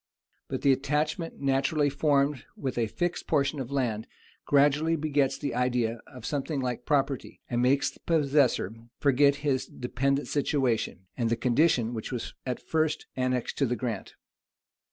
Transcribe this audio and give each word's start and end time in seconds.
But 0.47 0.63
the 0.63 0.71
attachment, 0.71 1.39
naturally 1.41 1.87
formed 1.91 2.43
with 2.57 2.75
a 2.79 2.87
fixed 2.87 3.27
portion 3.27 3.59
of 3.59 3.69
land, 3.69 4.07
gradually 4.47 4.95
begets 4.95 5.37
the 5.37 5.53
idea 5.53 6.01
of 6.07 6.25
something 6.25 6.59
like 6.59 6.87
property, 6.87 7.39
and 7.47 7.61
makes 7.61 7.91
the 7.91 7.99
possessor 7.99 8.73
forget 8.97 9.35
his 9.45 9.67
dependent 9.67 10.27
situation, 10.27 11.05
and 11.15 11.29
the 11.29 11.35
condition 11.37 11.93
which 11.93 12.11
was 12.11 12.33
at 12.47 12.59
first 12.59 13.05
annexed 13.15 13.59
to 13.59 13.67
the 13.67 13.75
grant. 13.75 14.15